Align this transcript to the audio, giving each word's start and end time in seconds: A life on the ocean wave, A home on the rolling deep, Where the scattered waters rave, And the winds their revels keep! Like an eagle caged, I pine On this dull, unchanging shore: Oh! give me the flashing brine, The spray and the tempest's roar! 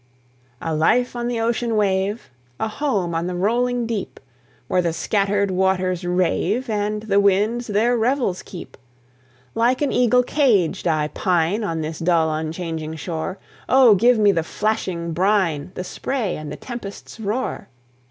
A 0.63 0.73
life 0.73 1.15
on 1.15 1.27
the 1.27 1.39
ocean 1.39 1.75
wave, 1.75 2.31
A 2.59 2.67
home 2.67 3.13
on 3.13 3.27
the 3.27 3.35
rolling 3.35 3.85
deep, 3.85 4.19
Where 4.67 4.81
the 4.81 4.93
scattered 4.93 5.51
waters 5.51 6.03
rave, 6.03 6.71
And 6.71 7.03
the 7.03 7.19
winds 7.19 7.67
their 7.67 7.95
revels 7.95 8.41
keep! 8.41 8.77
Like 9.53 9.79
an 9.83 9.91
eagle 9.91 10.23
caged, 10.23 10.87
I 10.87 11.09
pine 11.09 11.63
On 11.63 11.81
this 11.81 11.99
dull, 11.99 12.33
unchanging 12.33 12.95
shore: 12.95 13.37
Oh! 13.69 13.93
give 13.93 14.17
me 14.17 14.31
the 14.31 14.41
flashing 14.41 15.13
brine, 15.13 15.71
The 15.75 15.83
spray 15.83 16.35
and 16.35 16.51
the 16.51 16.57
tempest's 16.57 17.19
roar! 17.19 17.67